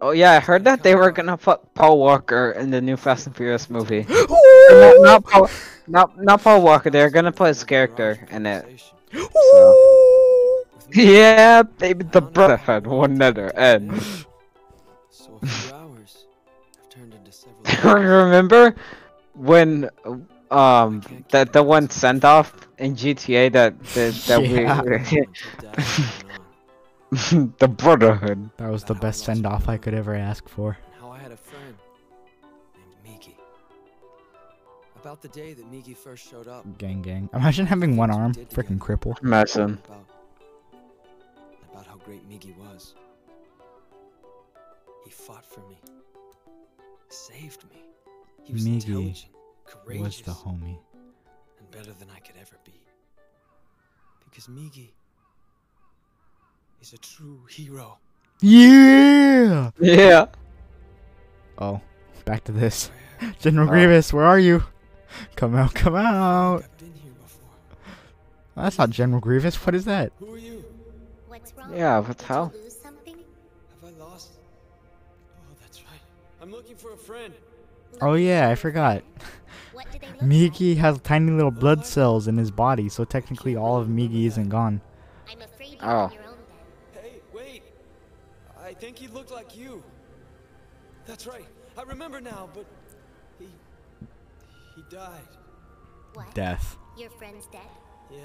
Oh 0.00 0.10
yeah, 0.10 0.32
I 0.32 0.40
heard 0.40 0.64
that 0.64 0.82
they 0.82 0.94
were 0.96 1.10
gonna 1.10 1.36
put 1.36 1.74
Paul 1.74 1.98
Walker 1.98 2.52
in 2.52 2.70
the 2.70 2.80
new 2.80 2.96
Fast 2.96 3.26
and 3.26 3.36
Furious 3.36 3.70
movie. 3.70 4.04
Not, 4.08 5.00
not 5.00 5.24
Paul, 5.24 5.50
not 5.86 6.18
not 6.20 6.42
Paul 6.42 6.62
Walker. 6.62 6.90
They're 6.90 7.10
gonna 7.10 7.32
put 7.32 7.48
his 7.48 7.64
character 7.64 8.26
in 8.30 8.46
it. 8.46 8.82
Yeah, 10.94 11.62
baby, 11.62 12.04
the 12.04 12.20
brotherhood 12.20 12.86
will 12.86 13.08
never 13.08 13.54
end. 13.56 14.00
Remember 17.84 18.74
when 19.34 19.90
um 20.50 21.02
that 21.30 21.52
the 21.52 21.62
one 21.62 21.90
sent 21.90 22.24
off 22.24 22.52
in 22.78 22.94
GTA 22.94 23.48
that 23.50 23.78
that, 23.94 24.14
that 24.26 24.42
Yeah. 24.42 24.82
we 24.82 25.26
the 27.58 27.68
brotherhood. 27.68 28.50
That 28.56 28.70
was 28.70 28.84
the 28.84 28.94
best 28.94 29.24
send 29.24 29.46
off 29.46 29.68
I 29.68 29.76
could 29.76 29.94
ever 29.94 30.14
ask 30.14 30.48
for. 30.48 30.78
How 31.00 31.10
I 31.10 31.18
had 31.18 31.32
a 31.32 31.36
friend 31.36 31.74
named 32.74 33.20
Migi. 33.20 33.34
About 35.00 35.22
the 35.22 35.28
day 35.28 35.52
that 35.54 35.70
Migi 35.70 35.96
first 35.96 36.28
showed 36.28 36.48
up. 36.48 36.66
Gang 36.78 37.02
gang. 37.02 37.28
Imagine 37.32 37.66
having 37.66 37.96
one 37.96 38.10
arm. 38.10 38.34
Freaking 38.34 38.78
cripple. 38.78 39.20
Imagine. 39.22 39.78
About, 39.84 40.06
about 41.70 41.86
how 41.86 41.96
great 42.04 42.28
Migi 42.28 42.56
was. 42.56 42.94
He 45.04 45.10
fought 45.10 45.44
for 45.44 45.60
me. 45.60 45.78
Saved 47.14 47.62
me. 47.70 47.80
He 48.42 48.52
was 48.52 48.66
Migi 48.66 48.74
intelligent, 48.86 49.26
courageous, 49.66 50.02
Was 50.04 50.20
the 50.22 50.32
homie. 50.32 50.78
and 51.60 51.70
better 51.70 51.92
than 51.92 52.08
I 52.14 52.18
could 52.18 52.34
ever 52.40 52.56
be. 52.64 52.72
Because 54.24 54.48
Migi 54.48 54.88
is 56.82 56.92
a 56.92 56.98
true 56.98 57.40
hero. 57.48 57.98
Yeah! 58.40 59.70
Yeah. 59.78 60.26
Oh, 61.56 61.80
back 62.24 62.42
to 62.44 62.52
this. 62.52 62.90
General 63.38 63.68
Oh. 63.68 63.70
Grievous, 63.70 64.12
where 64.12 64.24
are 64.24 64.40
you? 64.40 64.64
Come 65.36 65.54
out, 65.54 65.72
come 65.72 65.94
out. 65.94 66.64
I've 66.64 66.78
been 66.78 66.92
here 66.94 67.12
before. 67.22 67.48
That's 68.56 68.76
not 68.76 68.90
General 68.90 69.20
Grievous. 69.20 69.54
What 69.64 69.76
is 69.76 69.84
that? 69.84 70.10
Who 70.18 70.34
are 70.34 70.38
you? 70.38 70.64
What's 71.28 71.54
wrong? 71.56 71.72
Yeah, 71.76 72.00
what 72.00 72.18
the 72.18 72.24
hell? 72.24 72.52
I'm 76.44 76.50
looking 76.50 76.76
for 76.76 76.92
a 76.92 76.96
friend. 76.98 77.32
Oh 78.02 78.12
yeah, 78.12 78.50
I 78.50 78.54
forgot. 78.54 79.00
friend? 79.00 79.32
What 79.72 79.90
do 79.90 79.98
they 79.98 80.06
look 80.08 80.20
like? 80.20 80.30
Migi 80.30 80.76
has 80.76 81.00
tiny 81.00 81.32
little 81.32 81.50
blood 81.50 81.86
cells 81.86 82.28
in 82.28 82.36
his 82.36 82.50
body, 82.50 82.90
so 82.90 83.02
technically 83.06 83.56
all 83.56 83.78
of 83.80 83.88
Migi 83.88 84.26
isn't 84.26 84.50
gone. 84.50 84.82
I'm 85.26 85.40
afraid 85.40 85.78
you're 85.80 85.90
Oh. 85.90 85.96
on 86.00 86.12
your 86.12 86.22
own 86.24 86.36
then. 86.92 87.02
Hey, 87.02 87.20
wait. 87.32 87.62
I 88.62 88.74
think 88.74 88.98
he 88.98 89.08
looked 89.08 89.30
like 89.30 89.56
you. 89.56 89.82
That's 91.06 91.26
right. 91.26 91.46
I 91.78 91.82
remember 91.84 92.20
now, 92.20 92.50
but 92.52 92.66
he 93.38 93.48
he 94.76 94.82
died. 94.90 95.22
What? 96.12 96.34
Death. 96.34 96.76
Your 96.98 97.08
friend's 97.08 97.46
dead? 97.46 97.62
Yeah. 98.10 98.18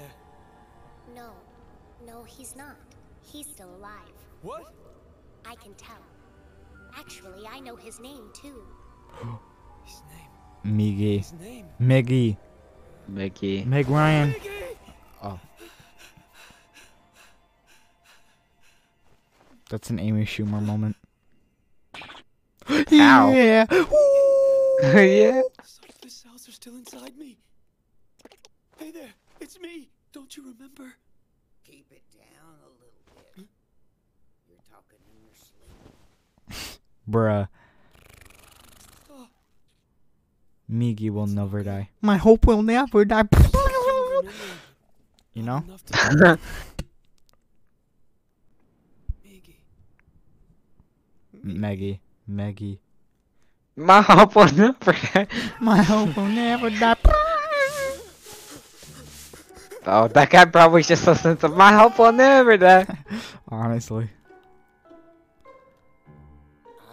No. 1.16 1.30
No, 2.06 2.22
he's 2.24 2.54
not. 2.54 2.76
He's 3.22 3.46
still 3.46 3.74
alive. 3.76 4.12
What? 4.42 4.74
I 5.46 5.54
can 5.54 5.72
tell. 5.72 5.96
Actually, 6.98 7.46
I 7.46 7.60
know 7.60 7.76
his 7.76 8.00
name 8.00 8.30
too. 8.32 8.62
His 9.84 10.02
name. 10.10 10.76
Migi. 10.76 11.18
His 11.18 11.32
name. 11.32 11.66
Meggy. 11.80 12.36
Mickey. 13.08 13.64
Meg 13.64 13.88
Ryan. 13.88 14.32
Miggy! 14.32 14.76
Oh. 15.22 15.40
That's 19.68 19.90
an 19.90 19.98
Amy 19.98 20.24
Schumer 20.24 20.62
moment. 20.62 20.96
Ow. 22.70 23.32
Yeah. 23.32 23.66
Ooh. 23.72 23.86
yeah. 24.82 25.42
Some 25.62 25.88
of 25.88 26.00
the 26.00 26.10
cells 26.10 26.48
are 26.48 26.52
still 26.52 26.74
inside 26.76 27.16
me. 27.18 27.38
Hey 28.78 28.90
there, 28.90 29.12
it's 29.40 29.60
me. 29.60 29.90
Don't 30.12 30.34
you 30.36 30.42
remember? 30.42 30.94
Keep 31.64 31.86
it 31.92 32.02
down 32.12 32.54
a 32.62 32.70
little 32.80 33.02
bit. 33.14 33.24
Hmm? 33.36 33.42
You're 34.48 34.58
talking 34.70 34.98
in 35.06 35.22
your 35.22 35.34
sleep. 35.34 35.94
Bruh. 37.10 37.48
Migi 40.70 41.10
will 41.10 41.26
never 41.26 41.64
die. 41.64 41.90
My 42.00 42.16
hope 42.16 42.46
will 42.46 42.62
never 42.62 43.04
die. 43.04 43.20
I 43.20 43.22
can't 43.24 43.52
remember. 43.54 44.32
You 45.34 45.42
know? 45.42 45.56
enough 45.66 45.84
to- 45.86 46.38
Miggy. 49.26 49.56
Meggy. 51.44 51.98
Meggy. 52.30 52.78
My 53.76 54.00
hope 54.02 54.36
will 54.36 54.52
never. 54.52 54.92
Die. 54.92 55.26
My 55.60 55.82
hope 55.82 56.16
will 56.16 56.26
never 56.28 56.70
die. 56.70 56.96
oh, 59.86 60.06
that 60.08 60.30
guy 60.30 60.44
probably 60.44 60.82
just 60.82 61.04
listens 61.06 61.40
to 61.40 61.48
my 61.48 61.72
hope 61.72 61.98
will 61.98 62.12
never 62.12 62.56
die. 62.56 62.86
Honestly. 63.48 64.10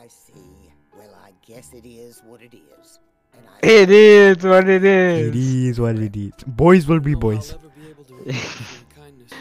I 0.07 0.09
see. 0.09 0.71
Well, 0.97 1.13
I 1.21 1.33
guess 1.45 1.73
it 1.73 1.85
is 1.85 2.21
what 2.23 2.41
it 2.41 2.53
is. 2.53 2.99
And 3.33 3.45
I 3.45 3.59
It 3.61 3.89
is 3.89 4.41
what 4.41 4.69
it 4.69 4.85
is. 4.85 5.27
It 5.27 5.35
is 5.35 5.79
what 5.81 5.97
it 5.97 6.15
is. 6.15 6.31
Boys 6.47 6.87
will 6.87 7.01
be 7.01 7.13
boys. 7.13 7.57
be 7.75 7.89
able 7.89 8.05
to 8.05 8.15
repay 8.15 8.39
you 8.39 8.47
for 8.47 8.71
your 8.71 8.85
kindness. 8.95 9.33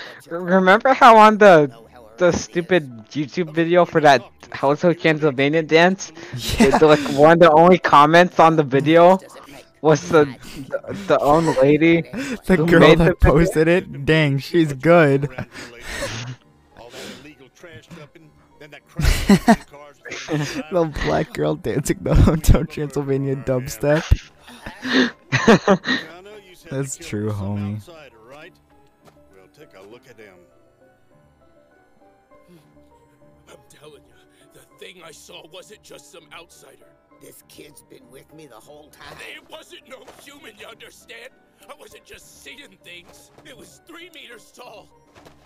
Remember 0.28 0.92
how 0.92 1.16
on 1.18 1.38
the 1.38 1.70
the 2.18 2.32
stupid. 2.32 2.90
YouTube 3.10 3.52
video 3.54 3.84
for 3.84 4.00
that 4.00 4.22
Hotel 4.52 4.92
Transylvania 4.94 5.62
dance? 5.62 6.12
Yeah. 6.58 6.78
The, 6.78 6.86
like 6.86 7.00
one 7.16 7.32
of 7.34 7.38
the 7.38 7.50
only 7.52 7.78
comments 7.78 8.40
on 8.40 8.56
the 8.56 8.64
video 8.64 9.18
Does 9.18 9.22
it 9.22 9.32
make 9.34 9.35
was 9.82 10.08
the, 10.08 10.24
the 10.68 10.92
the, 11.06 11.18
own 11.20 11.54
lady 11.62 12.02
the 12.46 12.56
girl 12.56 12.96
that 12.96 13.04
the 13.04 13.14
posted 13.14 13.68
it? 13.68 14.04
Dang 14.04 14.38
she's 14.38 14.72
good. 14.72 15.28
The 20.70 20.92
black 21.04 21.32
girl 21.32 21.54
dancing 21.56 21.98
the 22.00 22.14
hotel 22.14 22.64
transylvania 22.64 23.36
dubstep. 23.36 24.04
That's 26.70 26.96
true 26.96 27.30
homie. 27.30 27.80
I'm 33.48 33.56
telling 33.68 34.02
you, 34.02 34.14
the 34.52 34.60
thing 34.78 35.02
I 35.04 35.10
saw 35.12 35.46
wasn't 35.52 35.82
just 35.82 36.12
some 36.12 36.28
outsider. 36.32 36.86
This 37.20 37.42
kid's 37.48 37.82
been 37.82 38.08
with 38.10 38.32
me 38.34 38.46
the 38.46 38.54
whole 38.54 38.88
time. 38.90 39.16
It 39.34 39.48
wasn't 39.50 39.88
no 39.88 40.04
human, 40.22 40.52
you 40.58 40.66
understand? 40.66 41.30
I 41.68 41.74
wasn't 41.78 42.04
just 42.04 42.42
seeing 42.42 42.76
things. 42.84 43.30
It 43.44 43.56
was 43.56 43.80
three 43.86 44.10
meters 44.14 44.52
tall. 44.54 44.88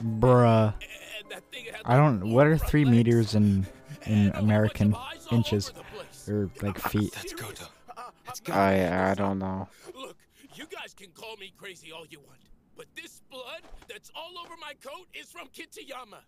Bruh. 0.03 0.75
And 1.23 1.31
that 1.31 1.45
thing 1.53 1.67
had 1.67 1.83
I 1.85 1.97
don't. 1.97 2.31
What 2.33 2.47
are 2.47 2.59
three 2.59 2.85
legs 2.85 2.97
meters 2.97 3.35
in 3.35 3.67
in 4.07 4.13
and 4.13 4.29
a 4.29 4.33
whole 4.33 4.33
bunch 4.33 4.45
American 4.45 4.95
of 4.95 5.01
eyes 5.01 5.27
all 5.31 5.39
inches 5.39 5.71
over 5.71 5.79
the 5.79 5.85
place. 5.97 6.29
or 6.29 6.51
like 6.63 6.79
feet? 6.79 7.13
That's 7.15 7.33
Goto. 7.33 7.65
Uh, 7.97 8.03
oh, 8.49 8.53
I 8.53 9.11
I 9.11 9.15
don't 9.15 9.39
know. 9.39 9.69
Look, 9.95 10.17
you 10.55 10.67
guys 10.67 10.93
can 10.95 11.11
call 11.11 11.37
me 11.37 11.53
crazy 11.57 11.93
all 11.93 12.07
you 12.09 12.19
want, 12.21 12.41
but 12.77 12.87
this 12.97 13.23
blood 13.31 13.63
that's 13.89 14.11
all 14.15 14.33
over 14.45 14.55
my 14.61 14.75
coat 14.83 15.07
is 15.15 15.31
from 15.31 15.49
Kitayama. 15.49 16.19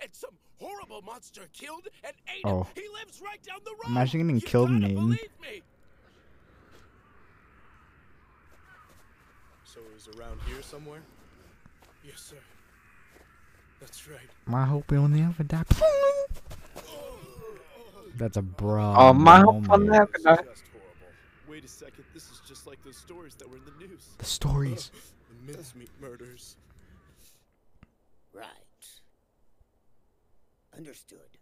And 0.00 0.10
some 0.12 0.30
horrible 0.60 1.02
monster 1.02 1.42
killed 1.52 1.88
and 2.04 2.12
ate 2.28 2.44
him. 2.44 2.58
Oh. 2.58 2.66
He 2.74 2.82
lives 3.00 3.20
right 3.20 3.42
down 3.42 3.58
the 3.64 3.72
road. 3.72 3.88
Imagine 3.90 4.20
getting 4.20 4.36
You 4.36 4.42
killed 4.42 4.70
and 4.70 4.80
gotta 4.80 4.92
eaten. 4.92 5.04
believe 5.04 5.30
me. 5.40 5.62
So 9.64 9.80
it 9.80 9.94
was 9.94 10.08
around 10.18 10.40
here 10.46 10.62
somewhere? 10.62 11.00
Yes, 12.04 12.20
sir. 12.20 12.36
That's 13.80 14.08
right. 14.08 14.18
My 14.46 14.64
hope 14.64 14.90
will 14.90 15.08
never 15.08 15.42
die. 15.42 15.62
That's 18.16 18.36
a 18.36 18.42
bra. 18.42 18.94
Oh, 18.98 19.12
my 19.14 19.38
hope 19.40 19.54
will 19.54 19.78
moment. 19.78 19.90
never 19.90 20.12
die. 20.22 20.44
Wait 21.48 21.64
a 21.64 21.68
second, 21.68 22.04
this 22.14 22.30
is 22.30 22.40
just 22.46 22.66
like 22.66 22.82
those 22.84 22.96
stories 22.96 23.34
that 23.36 23.48
were 23.48 23.56
in 23.56 23.64
the 23.64 23.86
news. 23.86 24.06
The 24.18 24.24
stories. 24.24 24.90
The 25.28 25.52
mincemeat 25.52 25.90
murders. 26.00 26.56
Right. 28.32 28.46
Understood. 30.76 31.38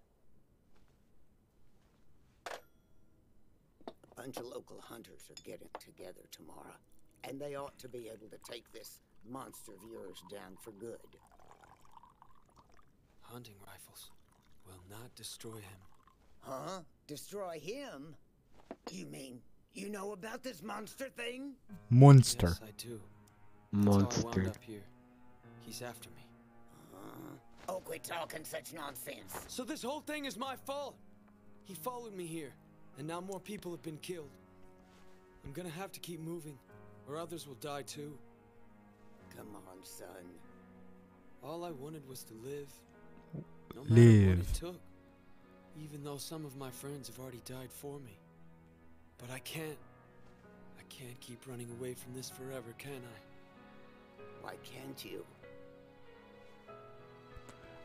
A 2.46 4.14
bunch 4.16 4.36
of 4.38 4.46
local 4.46 4.80
hunters 4.80 5.30
are 5.30 5.42
getting 5.44 5.68
together 5.78 6.22
tomorrow, 6.30 6.76
and 7.24 7.40
they 7.40 7.54
ought 7.54 7.78
to 7.78 7.88
be 7.88 8.08
able 8.08 8.28
to 8.30 8.38
take 8.50 8.70
this 8.72 9.00
monster 9.28 9.72
of 9.72 9.82
yours 9.88 10.22
down 10.30 10.56
for 10.60 10.72
good. 10.72 10.98
Hunting 13.20 13.54
rifles 13.66 14.10
will 14.66 14.82
not 14.90 15.14
destroy 15.14 15.56
him. 15.56 15.80
Huh? 16.40 16.80
Destroy 17.06 17.58
him? 17.60 18.16
You 18.90 19.06
mean 19.06 19.40
you 19.74 19.88
know 19.90 20.12
about 20.12 20.42
this 20.42 20.62
monster 20.62 21.08
thing? 21.10 21.52
Monster. 21.90 22.48
Yes, 22.48 22.60
I 22.62 22.70
do. 22.76 23.00
That's 23.72 23.84
how 23.84 23.92
wound 23.92 24.02
Monster. 24.24 24.48
up 24.48 24.56
here. 24.60 24.84
He's 25.60 25.82
after 25.82 26.08
me. 26.10 26.27
Uh, 27.68 27.72
oh, 27.72 27.80
quit 27.80 28.02
talking 28.04 28.44
such 28.44 28.72
nonsense. 28.72 29.44
So 29.48 29.64
this 29.64 29.82
whole 29.82 30.00
thing 30.00 30.24
is 30.24 30.36
my 30.36 30.56
fault. 30.56 30.96
He 31.64 31.74
followed 31.74 32.14
me 32.14 32.26
here, 32.26 32.52
and 32.98 33.06
now 33.06 33.20
more 33.20 33.40
people 33.40 33.70
have 33.72 33.82
been 33.82 33.98
killed. 33.98 34.30
I'm 35.44 35.52
gonna 35.52 35.68
have 35.68 35.92
to 35.92 36.00
keep 36.00 36.20
moving, 36.20 36.58
or 37.06 37.16
others 37.16 37.46
will 37.46 37.54
die 37.56 37.82
too. 37.82 38.16
Come 39.36 39.48
on, 39.54 39.84
son. 39.84 40.06
All 41.42 41.64
I 41.64 41.70
wanted 41.70 42.08
was 42.08 42.24
to 42.24 42.34
live. 42.34 42.72
No 43.74 43.82
matter 43.82 43.90
what 43.90 43.90
Live. 43.90 44.40
it 44.40 44.54
took. 44.54 44.80
Even 45.80 46.02
though 46.02 46.16
some 46.16 46.44
of 46.44 46.56
my 46.56 46.70
friends 46.70 47.06
have 47.08 47.18
already 47.20 47.42
died 47.44 47.70
for 47.70 48.00
me. 48.00 48.18
But 49.18 49.30
I 49.30 49.38
can't. 49.40 49.78
I 50.78 50.82
can't 50.88 51.18
keep 51.20 51.46
running 51.46 51.70
away 51.78 51.94
from 51.94 52.14
this 52.14 52.30
forever, 52.30 52.74
can 52.78 52.90
I? 52.90 54.24
Why 54.42 54.54
can't 54.64 55.04
you? 55.04 55.24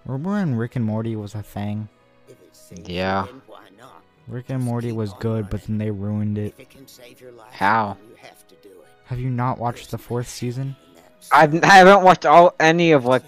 Remember 0.05 0.29
when 0.31 0.55
Rick 0.55 0.75
and 0.75 0.85
Morty 0.85 1.15
was 1.15 1.35
a 1.35 1.41
thing? 1.43 1.87
If 2.27 2.33
it 2.41 2.55
saves 2.55 2.89
Yeah. 2.89 3.21
you, 3.23 3.27
then 3.31 3.41
why 3.47 3.63
not? 3.79 4.01
Rick 4.27 4.45
and 4.49 4.63
Morty 4.63 4.91
was 4.91 5.13
good, 5.13 5.49
but 5.49 5.63
then 5.63 5.77
they 5.77 5.91
ruined 5.91 6.37
it. 6.37 6.53
If 6.57 6.59
it 6.61 6.69
can 6.69 6.87
save 6.87 7.21
your 7.21 7.31
life, 7.31 7.53
How? 7.53 7.97
have 8.17 8.47
to 8.49 8.55
do 8.55 8.69
it. 8.69 8.87
Have 9.05 9.19
you 9.19 9.29
not 9.29 9.57
watched 9.59 9.91
the 9.91 9.97
fourth 9.97 10.27
season? 10.27 10.75
I've, 11.31 11.63
I 11.63 11.67
haven't 11.77 12.03
watched 12.03 12.25
all 12.25 12.53
any 12.59 12.91
of 12.91 13.05
like 13.05 13.23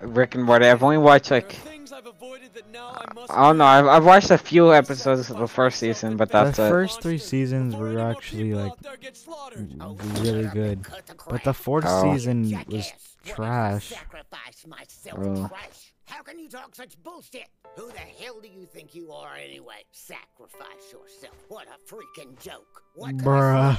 Rick 0.00 0.34
and 0.34 0.44
Morty. 0.44 0.66
I've 0.66 0.82
only 0.82 0.98
watched 0.98 1.30
like 1.30 1.56
I've 2.00 2.06
avoided 2.06 2.54
that 2.54 2.70
now 2.72 2.96
I 2.96 3.12
must 3.12 3.30
I 3.30 3.42
don't 3.42 3.58
know. 3.58 3.64
I've, 3.66 3.86
I've 3.86 4.04
watched 4.06 4.30
a 4.30 4.38
few 4.38 4.72
episodes 4.72 5.28
of 5.28 5.36
the 5.36 5.46
first 5.46 5.78
season, 5.78 6.16
but 6.16 6.30
The 6.30 6.44
that's 6.44 6.58
it. 6.58 6.70
first 6.70 7.02
three 7.02 7.18
seasons 7.18 7.76
were 7.76 7.98
actually 7.98 8.54
like 8.54 8.72
out 8.72 8.82
there 8.82 8.96
get 8.96 9.18
slaughtered. 9.18 9.74
Oh, 9.82 9.98
really 10.20 10.46
good. 10.46 10.78
and 10.78 10.84
cut 10.84 11.06
the 11.06 11.14
But 11.28 11.44
the 11.44 11.52
fourth 11.52 11.84
Oh. 11.86 12.10
season 12.14 12.44
was 12.44 12.50
Jackass. 12.52 12.70
What 12.70 13.26
if 13.26 13.30
I 13.32 13.34
trash. 13.34 13.88
Sacrifice 13.88 14.66
myself 14.66 15.18
Oh. 15.20 15.48
trash. 15.48 15.92
How 16.06 16.22
can 16.22 16.38
you 16.38 16.48
talk 16.48 16.74
such 16.74 16.96
bullshit? 17.02 17.48
Who 17.76 17.88
the 17.88 17.98
hell 17.98 18.40
do 18.40 18.48
you 18.48 18.64
think 18.64 18.94
you 18.94 19.12
are 19.12 19.34
anyway? 19.36 19.84
Sacrifice 19.92 20.90
yourself. 20.90 21.34
What 21.48 21.66
a 21.68 21.94
freaking 21.94 22.40
joke. 22.42 22.82
What 22.94 23.18
Bruh. 23.18 23.76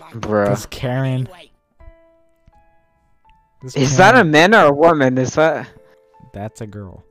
like 0.00 0.12
Bruh. 0.20 0.48
This 0.50 0.66
Karen. 0.66 1.26
Anyway, 1.26 1.50
This 3.62 3.74
Is 3.74 3.96
that 3.96 4.16
a 4.16 4.22
man 4.24 4.54
or 4.54 4.66
a 4.66 4.72
woman? 4.72 5.16
Is 5.16 5.34
that? 5.36 5.66
That's 6.34 6.60
a 6.60 6.66
girl. 6.66 7.02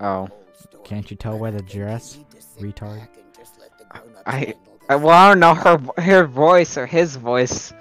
Oh. 0.00 0.28
the 0.56 0.62
story, 0.62 0.84
Can't 0.84 1.10
you 1.10 1.16
tell 1.16 1.32
but 1.34 1.40
by 1.40 1.50
the 1.52 1.62
dress, 1.62 2.16
need 2.16 2.30
to 2.30 2.42
sit 2.42 2.62
retard? 2.62 2.98
back 3.00 3.16
and 3.16 3.24
just 3.36 3.58
let 3.60 3.76
the 3.78 3.84
I- 4.26 4.54
I, 4.88 4.96
well, 4.96 5.10
I 5.10 5.28
don't 5.28 5.40
know 5.40 5.54
her 5.54 6.02
her 6.02 6.24
voice 6.26 6.76
or 6.76 6.86
his 6.86 7.16
voice 7.16 7.72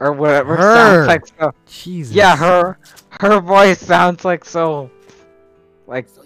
or 0.00 0.12
whatever 0.12 0.56
Her. 0.56 0.74
sounds 0.74 1.06
like 1.06 1.26
so. 1.38 1.52
Jesus. 1.66 2.14
Yeah, 2.14 2.36
her 2.36 2.78
her 3.20 3.40
voice 3.40 3.78
sounds 3.78 4.24
like 4.24 4.44
so 4.44 4.90
like 5.86 6.08
So 6.08 6.22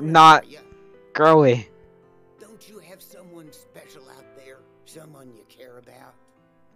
not- 0.00 0.44
girly. 1.14 1.68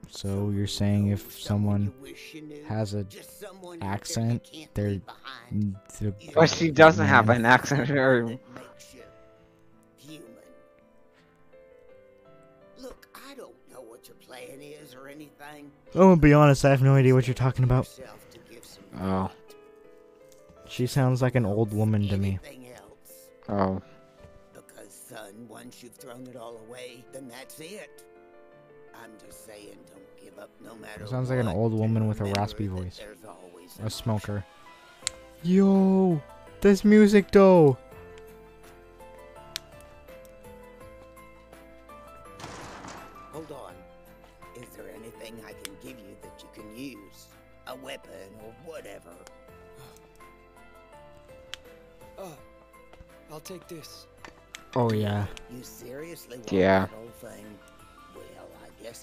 So 0.09 0.51
you're 0.51 0.67
saying 0.67 1.09
if 1.09 1.39
someone 1.39 1.85
you 1.85 1.93
wish 2.03 2.35
you 2.35 2.43
knew? 2.43 2.63
has 2.65 2.95
a 2.95 3.05
Just 3.05 3.41
someone 3.41 3.77
out 3.77 3.81
there 3.81 3.91
accent, 3.91 4.49
you 4.53 4.61
can't 4.61 4.75
they're 4.75 4.91
leave 4.91 5.03
behind. 5.07 5.77
the 5.99 6.15
You 6.21 6.31
But 6.35 6.51
she 6.51 6.71
doesn't 6.71 7.07
have 7.07 7.29
an 7.29 7.45
accent 7.45 7.91
or 7.93 8.23
oh, 8.25 8.29
that 8.29 8.39
makes 8.55 8.95
you 8.95 9.03
human. 9.99 10.27
Look, 12.79 13.09
I 13.15 13.35
don't 13.35 13.55
know 13.73 13.81
what 13.81 14.07
your 14.09 14.17
plan 14.17 14.61
is 14.61 14.95
or 14.95 15.09
anything. 15.09 15.71
I'm 15.95 16.01
gonna 16.01 16.17
be 16.17 16.33
honest, 16.33 16.65
I 16.65 16.71
have 16.71 16.83
no 16.83 16.95
idea 16.95 17.15
what 17.15 17.27
you're 17.27 17.35
talking 17.35 17.65
about. 17.65 17.87
Yourself 17.99 18.31
to 18.31 18.39
give 18.53 18.65
some 18.65 18.85
Oh. 19.01 19.31
She 20.69 20.87
sounds 20.87 21.23
like 21.23 21.35
an 21.37 21.47
old 21.47 21.73
woman 21.73 22.09
to 22.09 22.17
me. 22.19 22.39
Oh 23.49 23.81
Because, 24.53 24.93
son, 25.09 25.47
once 25.49 25.83
you've 25.83 25.95
thrown 25.95 26.27
it 26.27 26.37
all 26.37 26.57
away, 26.69 27.05
then 27.13 27.29
that's 27.29 27.61
it. 27.61 28.03
I'm 29.03 29.11
just 29.25 29.47
saying, 29.47 29.77
don't 29.91 30.25
give 30.25 30.39
up 30.39 30.51
no 30.65 30.75
matter 30.77 31.07
Sounds 31.07 31.31
like 31.31 31.39
an 31.39 31.49
old 31.49 31.73
woman 31.73 32.09
with 32.09 32.21
a 32.21 32.25
raspy 32.25 32.67
voice. 32.67 33.01
A 33.85 33.91
smoker. 33.91 34.45
Yo, 35.43 36.21
this 36.61 36.85
music 36.85 37.31
though. 37.31 37.77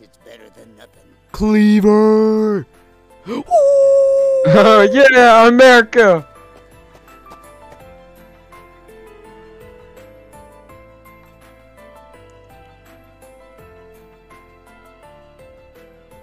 It's 0.04 0.18
better 0.18 0.50
than 0.52 0.76
nothing. 0.78 1.04
Cleaver. 1.32 2.66
oh 3.28 4.90
yeah, 4.92 5.48
America. 5.48 6.28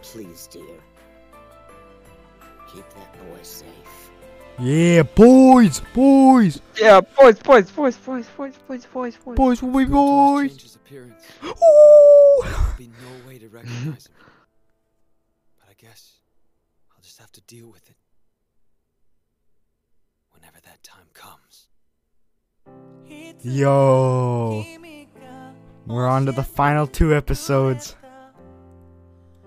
Please, 0.03 0.47
dear. 0.49 0.63
Keep 2.73 2.85
that 2.95 3.13
boy 3.29 3.39
safe. 3.43 3.67
Yeah, 4.59 5.03
boys, 5.03 5.81
boys, 5.95 6.61
Yeah, 6.77 7.01
boys, 7.01 7.39
boys, 7.39 7.71
boys, 7.71 7.97
boys, 7.97 8.27
boys, 8.37 8.55
boys, 8.67 8.87
boys, 8.87 9.17
boys. 9.17 9.37
boys 9.37 9.63
will 9.63 9.71
be 9.73 9.85
Goto's 9.87 9.91
boys. 9.91 10.49
changed 10.51 10.63
his 10.63 10.77
appearance. 10.77 11.25
Ooh. 11.45 12.00
Be 12.81 12.87
no 12.87 13.29
way 13.29 13.37
to 13.37 13.47
recognize 13.51 14.07
him. 14.07 14.15
But 15.59 15.69
I 15.69 15.75
guess 15.77 16.13
I'll 16.91 17.03
just 17.03 17.19
have 17.19 17.31
to 17.33 17.43
deal 17.43 17.69
with 17.71 17.91
it. 17.91 17.97
Whenever 20.33 20.57
that 20.65 20.83
time 20.83 21.05
comes. 21.13 21.69
Yo. 23.43 24.65
We're 25.87 26.07
on 26.07 26.25
to 26.25 26.33
the 26.33 26.43
final 26.43 26.87
two 26.87 27.15
episodes. 27.15 27.97